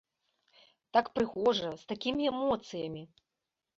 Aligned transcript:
Так 0.95 1.11
прыгожа, 1.19 1.69
з 1.81 1.93
такімі 1.93 2.23
эмоцыямі! 2.33 3.03